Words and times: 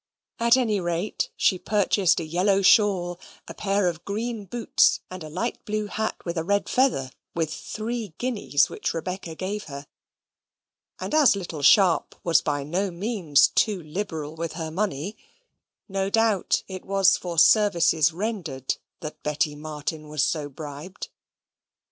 At 0.39 0.57
any 0.57 0.79
rate 0.79 1.29
she 1.37 1.59
purchased 1.59 2.19
a 2.19 2.25
yellow 2.25 2.63
shawl, 2.63 3.19
a 3.47 3.53
pair 3.53 3.87
of 3.87 4.03
green 4.03 4.45
boots, 4.45 4.99
and 5.11 5.23
a 5.23 5.29
light 5.29 5.63
blue 5.63 5.85
hat 5.85 6.15
with 6.25 6.39
a 6.39 6.43
red 6.43 6.67
feather 6.67 7.11
with 7.35 7.53
three 7.53 8.15
guineas 8.17 8.67
which 8.67 8.95
Rebecca 8.95 9.35
gave 9.35 9.65
her, 9.65 9.85
and 10.99 11.13
as 11.13 11.35
little 11.35 11.61
Sharp 11.61 12.15
was 12.23 12.41
by 12.41 12.63
no 12.63 12.89
means 12.89 13.49
too 13.49 13.83
liberal 13.83 14.33
with 14.35 14.53
her 14.53 14.71
money, 14.71 15.17
no 15.87 16.09
doubt 16.09 16.63
it 16.67 16.83
was 16.83 17.15
for 17.15 17.37
services 17.37 18.11
rendered 18.11 18.77
that 19.01 19.21
Betty 19.21 19.53
Martin 19.53 20.07
was 20.07 20.23
so 20.23 20.49
bribed. 20.49 21.09